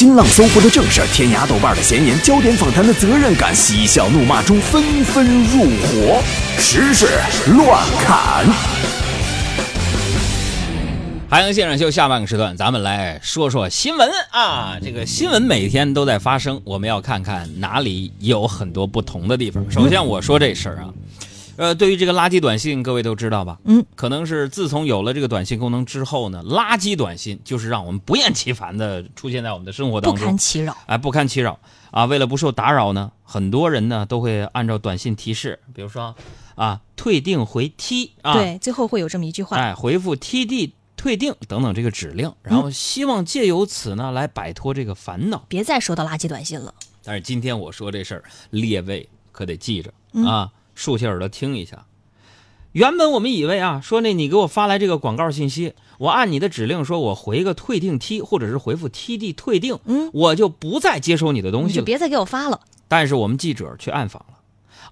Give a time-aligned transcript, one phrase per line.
[0.00, 6.22] 新浪、搜狐的正事儿，天涯、豆瓣的闲言，焦点访谈的责任感，嬉笑怒骂中纷纷入伙，
[6.56, 7.06] 时事
[7.54, 8.46] 乱砍。
[11.28, 14.78] 海洋现场秀下半个时段，咱们来说说新闻啊。
[14.82, 19.62] 这个新闻每天都在发生，我们要看看哪里有很多不同的地方。
[19.70, 20.88] 首先我说这事儿啊，
[21.60, 23.58] 呃，对于这个垃圾短信，各位都知道吧？
[23.64, 30.74] 嗯，可能是自从有了这个短信功能之后呢，垃圾短信就是让我们不厌其烦的出现在我们的生活当中不，堪其扰。
[30.86, 31.58] 哎，不堪其扰
[31.90, 32.06] 啊！
[32.06, 36.14] 为了不受打扰呢，很多人呢都会按照短信提示，比如说
[36.54, 45.44] 啊，退订回 T 啊，对，最后会有这么一句话：哎，回复 TD 退订等等这个指令，然后希望借由此呢来摆脱这个烦恼。
[45.46, 46.72] 别再收到垃圾短信了。
[47.04, 51.84] 但是今天我说这事儿，列位可得记着嗯啊，竖起耳朵听一下。
[52.72, 61.70] 原本我们以为啊，说那你给我发来这个广告信息，我按你的指令说我回个退订 T，或者是回复 TD 退订，嗯，我就不再接收你的东西了。
[61.72, 62.60] 你就别再给我发了。
[62.88, 64.38] 但是我们记者去暗访了，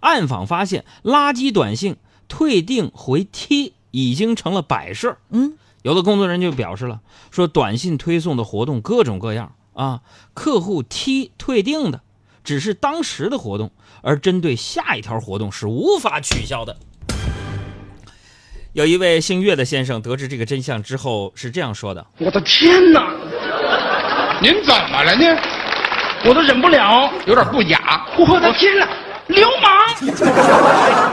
[0.00, 1.96] 暗访发现垃圾短信
[2.28, 5.16] 退订回 T 已经成了摆设。
[5.30, 10.02] 嗯，有的工作人员就表示了，说短信推送的活动各种各样啊，
[10.34, 12.02] 客户 T 退订的
[12.48, 16.74] 只是当时的活动，而针对下一条活动是无法取消的。
[18.72, 23.12] 有一位姓岳的先生得知这个真相之后是这样说的我的天哪！
[24.40, 25.38] 您怎么了呢？
[26.24, 27.12] 我都忍不了！
[27.26, 28.06] 有点不雅。
[28.16, 28.88] 我的天哪！
[29.26, 29.70] 流氓！：“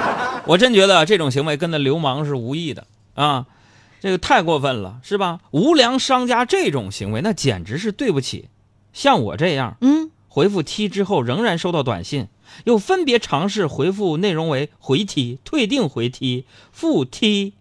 [0.47, 3.45] 我真觉得这种行为跟那流氓是无异的啊，
[4.00, 5.39] 这个太过分了，是吧？
[5.52, 8.47] 无良商家这种行为，那简直是对不起
[8.94, 12.28] 像我这样嗯，回复 T 之后仍然收到短信，
[12.66, 17.53] 又分别尝试回复内容为回 T、退订回 T、复 T、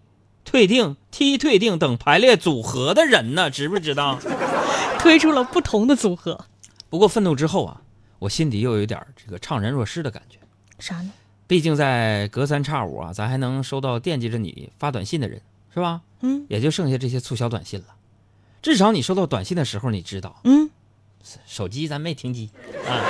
[0.45, 4.19] 退订、T 退订等排列组合的人呢，知不知道？
[4.99, 6.47] 推出了不同的组合。
[6.91, 7.81] 不过愤怒之后啊，
[8.19, 10.41] 我心底又有点这个怅然若失的感觉。
[10.81, 11.13] 啥呢？
[11.47, 15.41] 毕竟在隔三差五啊，咱还能收到惦记着你发短信的人，
[15.73, 16.01] 是吧？
[16.23, 17.87] 嗯也就剩下这些促销短信了。
[18.63, 20.69] 至少你收到短信的时候，你知道嗯，
[21.47, 22.51] 手机咱没停机
[22.89, 23.01] 啊。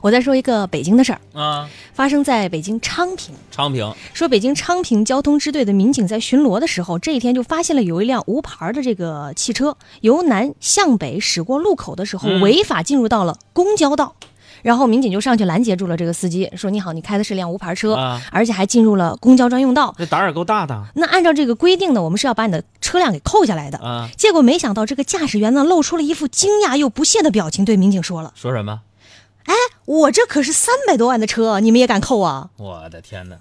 [0.00, 3.34] 我再说一个北京的事儿，啊，发生在北京昌平。
[3.50, 14.14] 昌平说北京昌平交通支队的民警在巡逻的时候，这一天就发现了有一辆无牌的这个汽车由南向北驶过路口的时候，嗯违法进入到了公交道。
[14.62, 19.94] 然后民警就上去拦截住了这个司机，说：“你好，你开的是辆无牌车，啊而且还进入了公交专用道。
[19.98, 23.78] 这胆儿也够大的那按照这个规定呢，我们是要把你的车辆给扣下来的。
[23.78, 24.08] 啊！
[24.16, 28.80] 结果没想到这个驾驶员呢，露出了一副惊讶又不屑的表情，对民警说了说什么
[29.44, 29.54] ？：“哎
[29.84, 33.36] 我这可是三百多万的车，你们也敢扣啊我的天哪！！”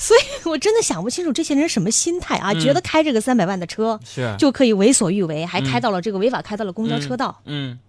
[0.00, 7.40] 所以，我真的想不清楚这些人什么心态啊，觉得开这个三百万的车是就可以为所欲为，还开到了这个违法开到了公交车道。
[7.46, 7.80] 嗯，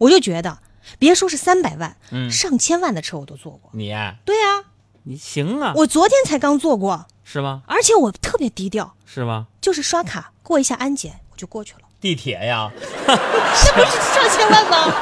[0.00, 0.58] 我就觉得，
[0.98, 3.70] 别说是三百万，嗯上千万的车我都坐过。
[3.72, 4.64] 你对啊，
[5.04, 7.62] 你行啊，我昨天才刚坐过，是吗？
[7.66, 9.46] 而且我特别低调，是吗？
[9.60, 13.14] 就是刷卡过一下安检我就过去了，地铁呀， 这
[13.74, 14.94] 不是上千万吗？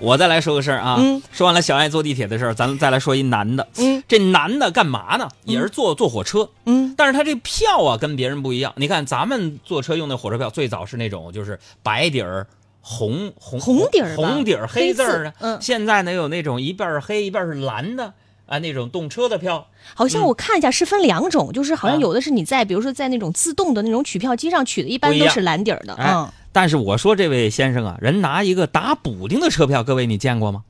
[0.00, 0.96] 我再来说个事儿啊。
[1.00, 3.66] 嗯说完了小爱坐地铁的事儿，咱再来说一男的。
[3.78, 5.28] 嗯，这男的干嘛呢？
[5.44, 6.50] 也是坐坐火车。
[6.64, 8.72] 嗯，但是他这票啊跟别人不一样。
[8.76, 12.46] 你看咱们坐车用的火车票，最早是那种就是白底儿。
[12.80, 18.14] 红红红底儿红底儿黑字儿的，嗯现在呢有那种一半儿黑一半儿是蓝的
[18.46, 25.92] 啊，那种动车的票，好像我看一下是分两种，就是好像啊有的是你在比如说在那种自动的那种取票机上取的，一般都是蓝底儿的。
[25.96, 30.62] 哎嗯，但是我说这位先生啊，人拿一个打补丁的车票，各位你见过吗？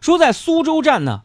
[0.00, 1.20] 说在苏州站呢，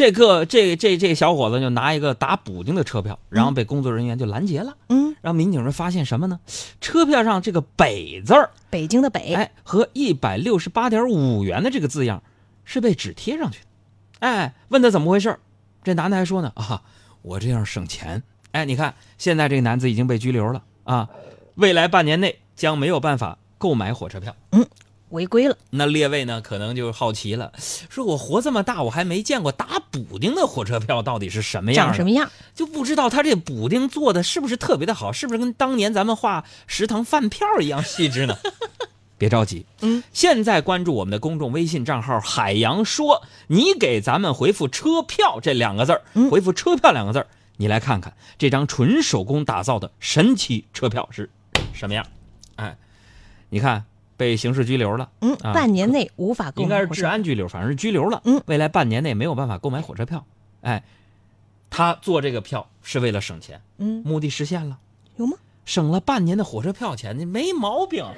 [0.00, 4.74] 这个这这这小伙子就拿一个打补丁的车票，然后被工作人员就拦截了。
[4.88, 6.40] 嗯，然后民警们发现什么呢？
[6.80, 12.22] 车票上这个“北”字儿，北京的北，哎，和一百六十八点五元的这个字样
[12.64, 13.66] 是被纸贴上去的。
[14.20, 15.40] 哎，问他怎么回事儿
[15.84, 16.80] 这男的还说呢啊，
[17.20, 18.22] 我这样省钱。
[18.52, 21.10] 哎，你看现在这个男子已经被拘留了啊，
[21.56, 24.34] 未来半年内将没有办法购买火车票。
[25.10, 25.56] 违规了。
[25.70, 27.52] 那列位呢，可能就好奇了，
[27.88, 32.30] 说我活这么大，我还没见过打补丁的火车票到底是什么样，长什么样？
[32.54, 38.36] 就不知道他这补丁做的是不是特别的好，是不是跟当年咱们画食堂饭票一样细致呢？
[39.18, 47.26] 别着急，嗯，现在关注我们的公众微信账号“海洋说”，你给咱们回复“车票”这两个字儿，嗯回复“车票”两个字儿，
[47.58, 51.28] 你来看看这张纯手工打造的神奇车票是
[51.74, 52.06] 什么样。
[52.56, 52.78] 哎，
[53.50, 53.84] 你看
[54.20, 56.88] 被刑事拘留了，嗯，啊半年内无法购买应该是。
[56.88, 58.20] 治安拘留，反正是拘留了。
[58.26, 60.22] 嗯，未来半年内没有办法购买火车票。
[60.60, 60.84] 哎，
[61.70, 64.76] 他做这个票是为了省钱，嗯，目的实现了，
[65.16, 65.38] 有吗？
[65.64, 68.04] 省了半年的火车票钱，你没毛病。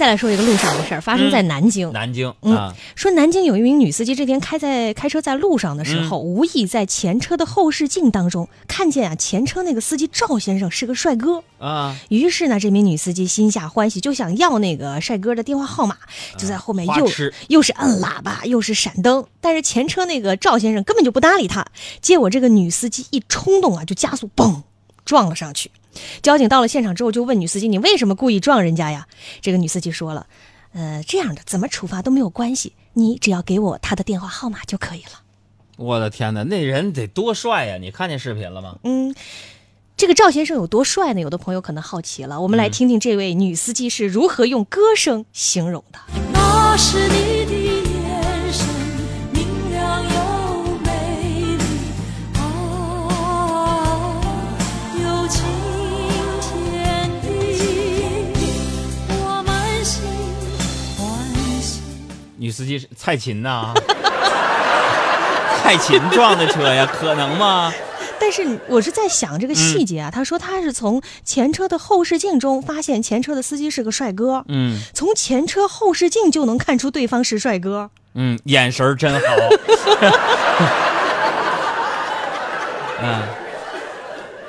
[0.00, 1.92] 再来说一个路上的事儿，发生在南京。
[1.92, 11.44] 南京嗯啊，说南京有一名女司机，这天开在开车在路上的时候，无意在前车的后视镜当中看见啊，前车那个司机赵先生是个帅哥。
[11.58, 15.98] 啊，于是呢，这名女司机心下欢喜，就想要那个帅哥的电话号码，
[16.38, 17.06] 就在后面又、
[17.48, 19.26] 又是摁喇叭，又是闪灯。
[19.42, 21.66] 但是前车那个赵先生根本就不搭理他，
[22.00, 24.62] 结果这个女司机一冲动啊，就加速，嘣，
[25.04, 25.70] 撞了上去。
[26.22, 29.06] 交警到了现场之后，就问女司机：“你为什么故意撞人家呀？”
[29.40, 30.26] 这个女司机说了
[30.72, 35.22] ：“呃，这样的怎么处罚都没有关系，你只要给我他的电话号码就可以了。
[35.76, 37.78] 我的天哪，那人得多帅呀！
[37.78, 39.14] 你看见视频了吗？”嗯，
[39.96, 41.20] 这个赵先生有多帅呢？
[41.20, 45.98] 有的朋友可能好奇了，我们来听听这位女司机是如何用歌声形容的。
[46.32, 47.39] 那是你
[62.40, 63.74] 女司机是蔡琴呐、
[65.62, 67.70] 蔡琴撞的车呀，可能吗？
[68.18, 77.90] 但是我是在想这个细节啊，他说他是从前车的后视镜中发现前车的司机是个帅哥，嗯从前车后视镜就能看出对方是帅哥。
[78.14, 79.20] 嗯，眼神儿真好。
[83.02, 83.22] 嗯，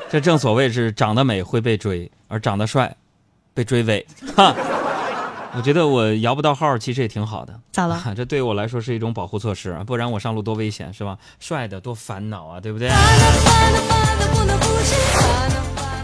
[0.09, 2.95] 这正所谓是长得美会被追，而长得帅
[3.53, 4.05] 被追尾。
[4.35, 4.55] 哈，
[5.53, 7.59] 我觉得我摇不到号，其实也挺好的。
[7.71, 7.95] 咋了？
[7.95, 11.17] 啊 这对我来说是一种保护措施，不然我上路多危险，是吧？
[11.39, 12.89] 帅的多烦恼啊，对不对？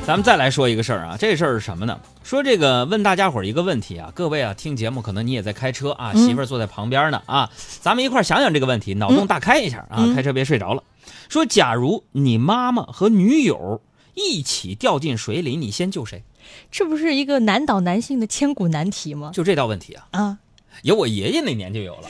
[0.06, 1.98] 咱们再来说一个事儿啊，这事儿是什么呢？
[2.24, 7.50] 说这个问大家伙儿一个问题啊，各位啊，听节目可能你也在开车啊，媳妇儿坐在旁边呢啊，
[7.82, 10.84] 咱们一块儿想想这个问题，脑洞大开一下啊，开车别睡着了。
[11.30, 13.82] 说假如你妈妈和女友
[14.14, 16.24] 一起掉进水里，你先救谁？
[16.72, 19.32] 这不是一个难倒男性的千古难题吗？
[19.34, 20.38] 就这道问题啊，啊，
[20.84, 22.10] 有我爷爷那年就有了，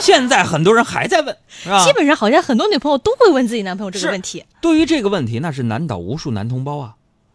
[0.00, 1.84] 现在很多人还在问，是吧？
[1.84, 4.44] 基本上好像很多女朋友都会问自己男朋友这个问题。
[4.60, 6.94] 对于这个问题，那是难倒无数男同胞啊。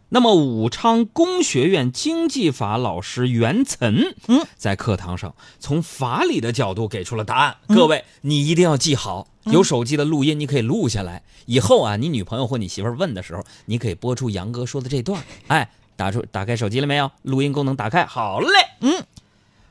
[0.10, 7.58] 那么，武昌工学院经济法老师袁岑，嗯，在课堂上从法理的角度给出了答案。
[7.68, 15.22] 各位，你一定要记好，有手机的录音你可以录下来，以后啊，你女朋友或你媳妇儿问的时候，你可以播出杨哥说的这段。
[15.48, 17.12] 哎，打出打开手机了没有？
[17.24, 18.50] 录音功能打开，好嘞。
[18.82, 19.04] 嗯，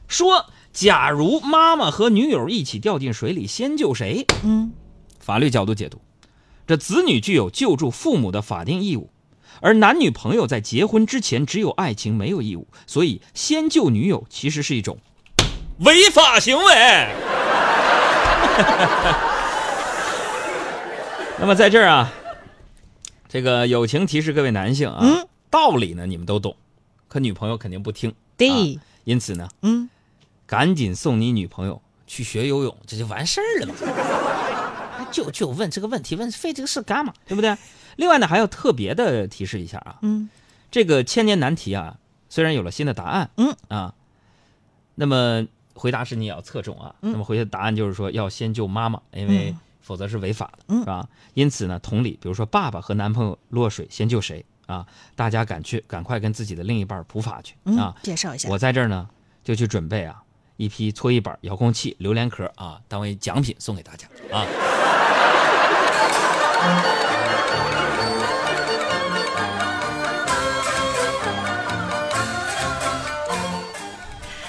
[0.09, 4.27] 说，假如妈妈和女友一起掉进水里，先救谁？
[4.43, 4.73] 嗯，
[5.21, 6.01] 法律角度解读，
[6.67, 9.11] 这子女具有救助父母的法定义务，
[9.61, 14.99] 而男女朋友在结婚之前只有爱情没有义务，所以先救女友其实是一种
[15.79, 16.65] 违法行为。
[21.39, 22.13] 那么在这儿啊，
[23.29, 25.27] 这个友情提示各位男性啊，嗯？
[25.51, 26.57] 道理呢你们都懂，
[27.09, 28.49] 可女朋友肯定不听，对。
[28.49, 28.81] 啊。
[29.05, 29.91] 因此呢，嗯，
[30.47, 33.75] 赶紧送你女朋友去学游泳，这就完事儿了嘛。
[35.11, 37.13] 就就问这个问题，问费这个事干嘛？
[37.27, 37.57] 对不对？
[37.97, 40.29] 另外呢，还要特别的提示一下啊，嗯，
[40.71, 41.99] 这个千年难题啊，
[42.29, 43.95] 虽然有了新的答案，嗯啊，
[44.97, 46.95] 那么回答时你也要侧重啊。
[47.03, 51.09] 嗯那么回答答案就是说要先救妈妈，因为嗯否则是违法的，嗯是吧？
[51.35, 54.87] 因此呢，同理，比如说爸爸和男朋友落水，先救谁啊？
[55.15, 57.95] 大家赶去赶快跟自己的另一半普法去嗯啊！
[58.03, 58.49] 介绍一下。
[58.49, 59.09] 我在这儿呢，
[59.45, 60.24] 就去准备啊
[60.57, 64.47] 一批搓衣板、遥控器、榴莲壳啊，当为奖品送给大家啊。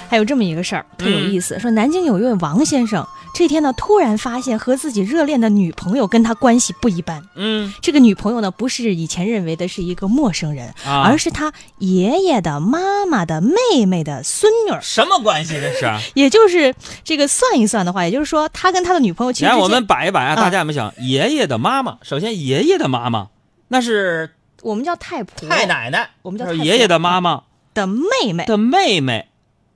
[0.08, 1.58] 还有这么一个事儿，特有意思。
[1.58, 3.06] 说南京有一位王先生，
[3.38, 7.22] 这天呢突然发现和自己热恋的女朋友跟他关系不一般。
[7.34, 14.78] 嗯这个女朋友呢，不是以前认为的是一个陌生人，啊而是他爷爷的妈妈的妹妹的孙女。
[14.80, 15.84] 什么关系这是？
[16.18, 16.74] 也就是
[17.04, 21.98] 这个算一算的话，也就是说，他跟他的女朋友其实来我们摆一摆啊，啊大家有没有想，爷爷的妈妈？
[22.02, 23.28] 首先，爷爷的妈妈
[23.68, 24.30] 那是
[24.62, 27.42] 我们叫太婆，太奶奶，我们叫太爷爷的妈妈
[27.74, 28.46] 的妹妹。
[28.46, 29.28] 的妹妹，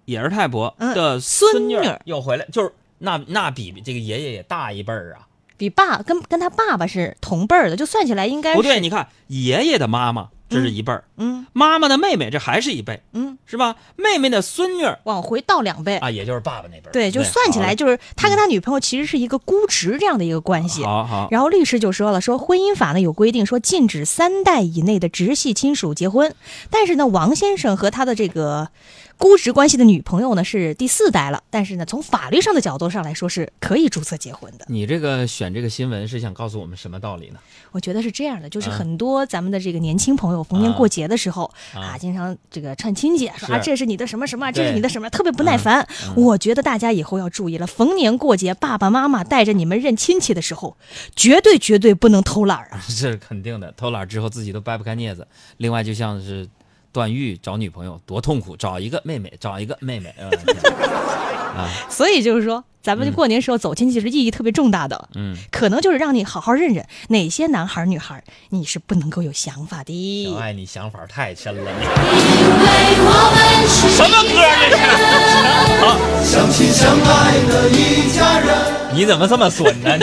[0.06, 5.26] 也是太婆嗯的孙女女又回来，就是那那比这个爷爷也大一辈儿啊。
[5.56, 13.76] 比爸跟跟他爸爸是同辈儿的，就算起来应该是不对，你看爷爷的妈妈这是一辈儿，嗯妈妈的妹妹这还是一辈，嗯，是吧？
[13.96, 15.96] 妹妹的孙女往回倒两辈。
[15.98, 16.92] 啊，也就是爸爸那辈儿。
[16.92, 20.82] 对，就算起来，就是他跟他女朋友其实是一个估值这样的一个关系。
[20.82, 26.34] 好好，然后律师就说了，说婚姻法呢有规定说禁止三代以内的直系亲属结婚，
[26.68, 28.68] 但是呢，王先生和他的这个
[29.16, 34.64] 估值关系的女朋友呢是第四代了，但是呢，从法律上的角度上来说是可以注册结婚的。
[34.68, 37.38] 你这个选这个新闻是想告诉我们什么道理呢？
[37.72, 41.44] 我觉得是这样的，就是啊很多咱们的这个年轻朋友逢年过节的时候
[41.74, 45.86] 啊啊，经常这个串亲戚说啊，这是你的什么什么，这是你的什么，特别不耐烦。
[46.16, 50.76] 我觉得大家以后要注意了，逢年过节，爸爸妈妈带着你们认亲戚的时候，
[51.16, 52.80] 绝对绝对不能偷懒儿啊！
[52.88, 55.26] 这是肯定的，偷懒之后自己都掰不开镊子。
[55.58, 56.48] 另外，就像是
[56.92, 60.14] 段誉找女朋友多痛苦，找一个妹妹，找一个妹妹，
[61.56, 70.24] 啊，所以就是说，咱们过年时候走亲戚是意义特别重大的，嗯，可能就是让你好好认认哪些男孩女孩你是不能够有想法的。
[70.24, 71.90] 小爱，你想法太深了，你因
[72.60, 72.66] 为
[73.06, 74.76] 我们是什么歌这
[76.26, 76.32] 是？
[76.32, 78.48] 相亲相爱的一家人，
[78.94, 79.96] 你怎么这么损呢？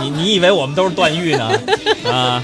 [0.00, 1.50] 你你以为我们都是段誉呢？
[2.04, 2.42] 啊！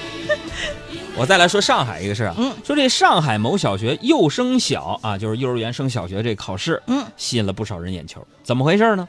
[1.21, 8.27] 我再来说上海一个事儿啊，嗯说这上海某小学幼升小啊，就是幼儿园升小学这考试，嗯，吸引了不少人眼球。
[8.43, 9.07] 怎么回事呢？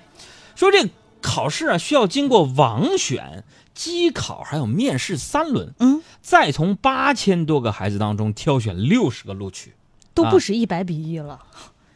[0.54, 0.90] 说这
[1.22, 9.74] 考试啊需要经过网选、机考还有面试三轮，嗯，再从八千多个孩子当中挑选六十个录取。
[10.14, 11.40] 都啊不止一百比一了。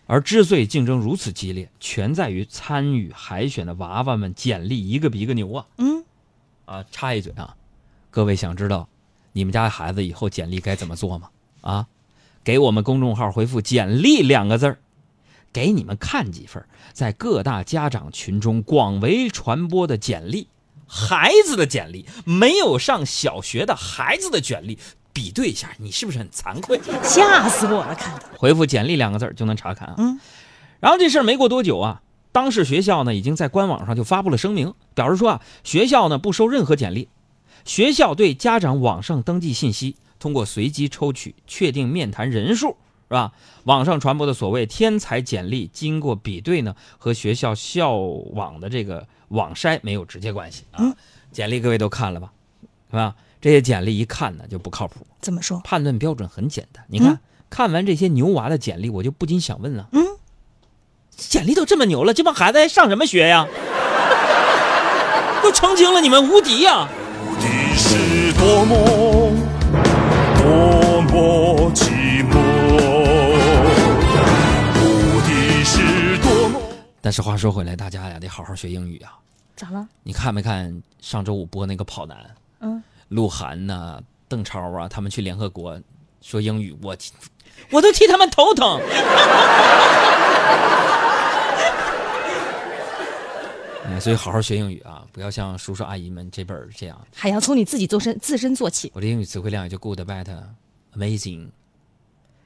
[0.08, 5.66] 而之所以竞争如此激烈，全在于参与海选的娃娃们简历一个比一个牛啊！
[5.78, 6.06] 嗯，
[6.64, 7.56] 啊，插一嘴啊，
[8.12, 8.88] 各位想知道
[9.36, 11.28] 你们家孩子以后简历该怎么做吗？
[11.60, 11.88] 啊，
[12.42, 14.78] 给我们公众号回复“简历”两个字儿，
[15.52, 20.48] 给你们看几份在各大家长群中广为传播的简历，
[20.88, 24.80] 孩子的简历，没有上小学的孩子的简历，
[25.12, 26.80] 比对一下，你是不是很惭愧？
[27.04, 28.22] 吓死我了，看的。
[28.38, 29.96] 回复“简历”两个字儿就能查看啊。
[29.98, 30.18] 嗯，
[30.80, 32.02] 然后这事儿没过多久啊，
[32.32, 37.10] 当事学校呢已经在官网上就发布了声明，表示说啊，学校呢不收任何简历，
[37.66, 42.78] 学校对家长网上登记信息通过随机抽取确定面谈人数，
[43.10, 43.34] 是吧？
[43.64, 50.78] 网上传播的所谓天才简历，经过比对呢，和学校校网的这个网筛没有直接关系啊。
[50.80, 50.96] 嗯
[51.32, 52.32] 简历各位都看了吧，
[52.90, 53.14] 是吧？
[53.42, 55.06] 这些简历一看呢就不靠谱。
[55.20, 55.60] 怎么说？
[55.66, 56.86] 判断标准很简单。
[56.88, 57.20] 你看，嗯
[57.50, 60.02] 看完这些牛娃的简历，我就不禁想问了：嗯，
[61.18, 63.46] 简历都这么牛了，这帮孩子还上什么学呀？
[65.44, 66.88] 都澄清了你们无敌呀！
[66.88, 67.05] 的
[67.78, 68.76] 是多么
[70.38, 72.34] 多么寂寞，
[74.80, 76.60] 目的是多么。
[77.02, 79.18] 但是话说回来，大家呀得好好学英语啊！
[79.56, 79.88] 咋了？
[80.04, 82.18] 你看没看上周五播那个跑男？
[82.62, 85.80] 嗯，鹿晗呐、邓超啊，他们去联合国
[86.22, 86.96] 说英语，我
[87.72, 88.80] 我都替他们头疼。
[93.88, 97.08] 哎，所以好好学英语啊，不要像叔叔阿姨们这辈儿这样。
[97.14, 98.92] 还要从你自己做身自身做起。
[98.96, 100.26] 我的英语词汇量也就 good、bad、
[100.98, 101.50] amazing、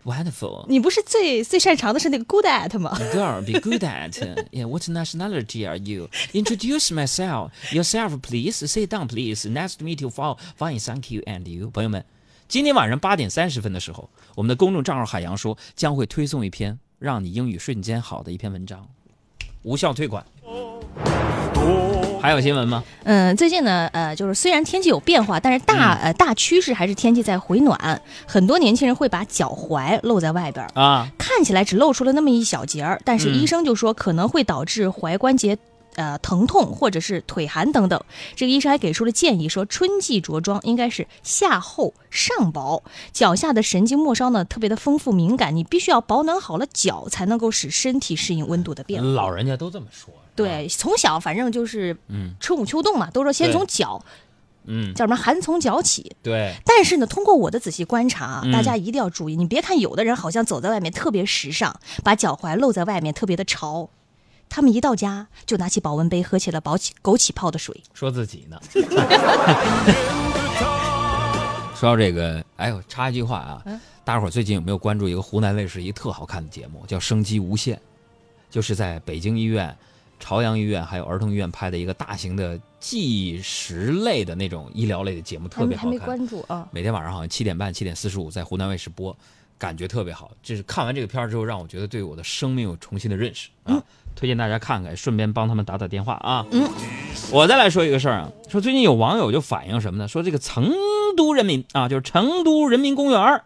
[0.03, 0.65] wonderful。
[0.67, 4.12] 你不是最最擅长的是那个 good at 吗？Girl, be good at.
[4.51, 6.10] Yeah, what nationality are you?
[6.34, 7.51] Introduce myself.
[7.72, 8.67] Yourself, please.
[8.67, 9.48] Sit down, please.
[9.50, 10.10] Nice to meet you.
[10.10, 11.22] Fine, fine, thank you.
[11.22, 12.03] And you，朋友们，
[12.50, 18.86] 今天晚上八点三十分的时候，我们的公众账号海洋说将会推送一篇让你英语瞬间好的一篇文章，
[19.63, 20.25] 无效退款。
[22.21, 22.83] 还有新闻吗？
[23.05, 28.01] 嗯，最近呢，呃，就是虽然天气有变化，但是大、呃大趋势还是天气在回暖。
[28.27, 35.57] 很多年轻人会把脚踝露在外边儿，啊，看起来只露出了那么一小截儿，但是嗯医生就说可能会导致踝关节。
[35.99, 38.01] 呃，疼痛或者是腿寒等等，
[38.33, 49.09] 这个医生还给出了建议，说春季着装应该是下厚上薄，脚下的神经末梢呢特别的丰富敏感，你必须要保暖好了脚，才能够使身体适应温度的变化。
[49.09, 50.13] 老人家都这么说。
[50.35, 54.01] 对，从小反正就是嗯春捂秋冻嘛，都说先从脚
[54.63, 56.15] 嗯，叫什么寒从脚起。
[56.23, 63.89] 对，但是呢，通过我的仔细观察啊，嗯大家一定要注意，你别看有的人好像走在外面特别时尚，把脚踝露在外面特别的潮，
[64.49, 67.83] 他们一到家就拿起保温杯喝起了枸杞枸杞泡的水。
[67.93, 68.59] 说自己呢。
[71.75, 77.77] 说到这个，哎呦，插一句话啊，嗯大伙儿最近有没有关注一个湖南卫视一个特好看的节目，叫《生机无限》，
[78.49, 79.73] 就是在北京医院、
[80.19, 86.27] 朝阳医院还有儿童医院拍的一个大型的纪实类的那种医疗类的节目，特别好看。
[86.27, 86.67] 注啊。
[86.71, 89.15] 每天晚上好像七点半、七点四十五在湖南卫视播，
[89.59, 90.31] 感觉特别好。
[90.41, 93.83] 这是看完这个片儿之后，让我觉得对我的生命有重新的认识啊。
[94.15, 96.45] 推荐大家看看，顺便帮他们打打电话啊。
[96.51, 96.67] 嗯，
[97.31, 100.07] 我再来说一个事儿啊，说最近有网友就反映什么呢？
[100.07, 100.73] 说这个成
[101.15, 103.45] 都人民啊，就是成都人民公园儿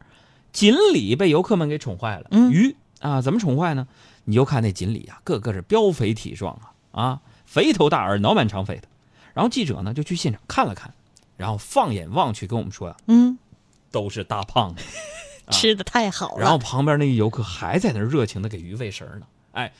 [0.52, 2.28] 锦鲤被游客们给宠坏了。
[2.32, 3.88] 嗯鱼啊，怎么宠坏呢？
[4.26, 8.88] 你就看那锦鲤啊，个个是膘肥体壮啊啊，肥头大耳，脑满肠肥的。
[9.34, 10.94] 然后记者呢就去现场看了看，
[11.38, 13.38] 然后放眼望去跟我们说呀、嗯，
[13.92, 14.84] 都是大胖子。
[15.52, 16.42] 吃的太好了。
[16.42, 19.28] 然后旁边那个游客还在那儿热情的给鱼喂食呢。
[19.52, 19.72] 哎，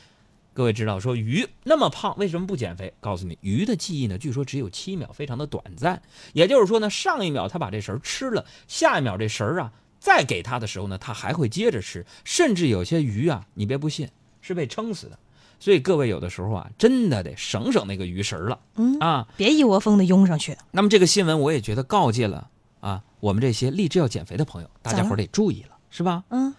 [0.52, 2.92] 各位知道说鱼那么胖为什么不减肥？
[3.00, 6.00] 告诉你，鱼的记忆呢，据说只有七秒，非常的短暂。
[6.32, 14.08] 也就是说呢，上一秒它把这食儿吃了，下一秒这食儿啊再给它的时候呢，它还会接着吃，甚至有些鱼啊，你别不信，
[14.40, 15.18] 是被撑死的。
[15.58, 18.60] 所以各位有的时候啊，真的得省省那个鱼食儿了。
[18.76, 20.56] 嗯啊，别一窝蜂的拥上去。
[20.72, 22.50] 那么这个新闻我也觉得告诫了
[22.84, 26.22] 啊，我们这些立志要减肥的朋友，大家伙儿得注意了，是吧？
[26.28, 26.54] 嗯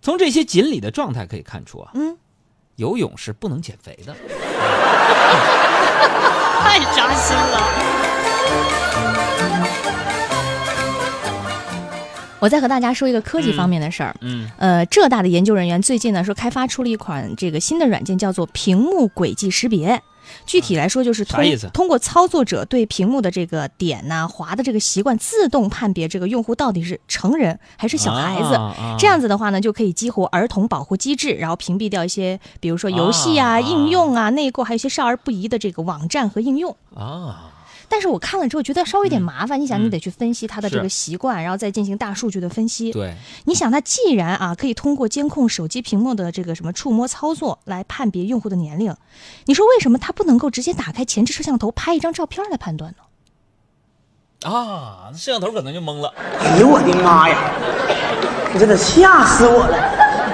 [0.00, 2.16] 从这些锦鲤的状态可以看出啊，嗯，
[2.76, 4.14] 游泳是不能减肥的。
[6.62, 7.60] 太扎心了。
[12.38, 14.14] 我再和大家说一个科技方面的事儿。
[14.20, 20.00] 嗯呃，浙大的研究人员最近呢说开发出了一款这个新的软件，叫做屏幕轨迹识别。
[20.44, 28.58] 具体来说，就是通通过操作者对屏幕的这个点呐、滑的这个习惯，自动判别这个用户到底是成人还是小孩子。
[28.98, 36.76] 这样子的话呢，就可以激活儿童保护机制，然后屏蔽掉一些，比如说游戏啊、啊应用啊、内购，还有一些少儿不宜的这个网站和应用。
[36.94, 37.52] 啊，
[37.88, 42.92] 但是我看了之后觉得稍微有点麻烦，你想，嗯你得去分析他的这个习惯，然后再进行大数据的分析。
[42.92, 43.14] 对，
[43.44, 48.94] 你想，他既然啊可以通过监控手机屏幕的这个什么触摸操作来判别用户的年龄，
[49.44, 54.50] 你说为什么他不能够直接打开前置摄像头拍一张照片来判断呢？
[54.50, 56.12] 啊，那摄像头可能就懵了。
[56.40, 57.38] 哎呦我的妈呀！
[58.52, 59.78] 你真的吓死我了！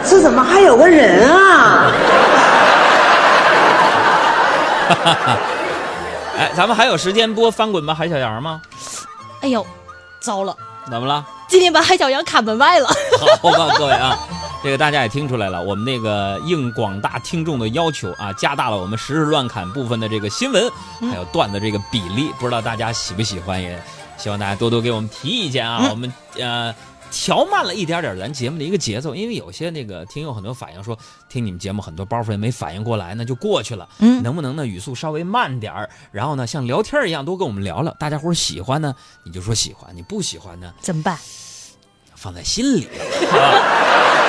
[0.05, 1.93] 这怎么还有个人啊？
[6.37, 8.61] 哎，咱们还有时间播翻滚吧，海小羊吗？
[9.41, 9.67] 哎呦，
[10.21, 10.57] 糟了，
[10.91, 11.25] 怎么了？
[11.49, 12.89] 今天把海小羊卡门外了。
[13.21, 14.19] 好，我告诉各位啊，
[14.63, 20.71] 这个大家也听出来了，我们那个应广大听众的要求啊，加大了我们时事乱侃部分的这个新闻
[21.01, 23.61] 还有段的这个比例，不知道大家喜不喜欢？
[23.61, 23.81] 也
[24.17, 25.89] 希望大家多多给我们提意见啊。
[25.91, 26.75] 我们呃
[27.13, 33.89] 调慢了一点点咱节目的一个节奏，因为有些那个听友很多反映说，听你们节目很多包袱也没反应过来，那就过去了。
[33.99, 41.19] 嗯能不能呢语速稍微慢点儿，然后呢像聊天一样多跟我们聊聊，大家伙儿喜欢呢你就说喜欢，你不喜欢呢怎么办？
[42.23, 42.89] 放在心里？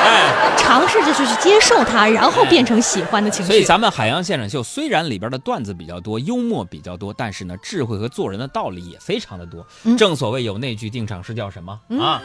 [0.05, 0.39] 哎。
[0.55, 3.51] 尝试着就去接受它，然后变成喜欢的情绪。
[3.51, 9.65] 所以咱们海洋现场秀虽然里边的段子比较多，幽默比较多，但是呢，智慧和做人的道理也非常的多。
[9.83, 12.21] 嗯正所谓有那句定场诗叫什么、啊？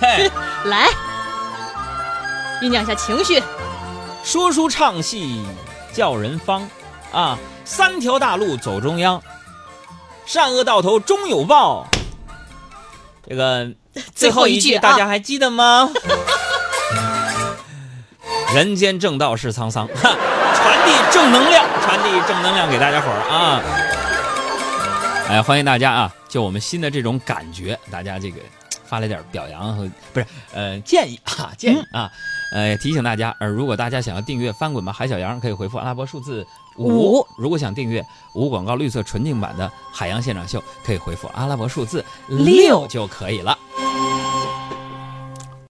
[0.00, 0.30] 嘿，
[0.64, 0.88] 来
[2.62, 3.42] 酝酿一下情绪。
[4.24, 5.44] 说书唱戏
[5.92, 6.66] 叫人方
[7.12, 9.22] 啊，三条大路走中央，
[10.24, 11.86] 善恶到头终有报。
[13.28, 13.70] 这个
[14.14, 15.90] 最后一句大家还记得吗？
[18.54, 19.94] 人间正道是沧桑，哈，
[20.54, 23.60] 传递正能量，传递正能量给大家伙儿啊！
[25.28, 26.14] 哎，欢迎大家啊！
[26.28, 28.36] 就我们新的这种感觉，大家这个
[28.84, 32.10] 发来点表扬和不是呃建议啊建议啊，
[32.52, 43.56] 呃提醒大家，呃如果大家想要订阅翻滚吧海小羊，可以回复阿拉伯数字五五；如果想订阅无广告绿色纯净版的海洋现场秀，可以回复阿拉伯数字六六就可以了。